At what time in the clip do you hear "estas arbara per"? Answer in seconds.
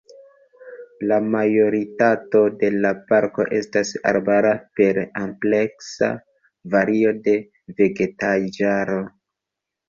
3.57-4.99